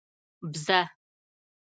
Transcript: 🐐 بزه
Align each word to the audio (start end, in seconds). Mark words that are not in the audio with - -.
🐐 0.03 0.03
بزه 0.51 0.79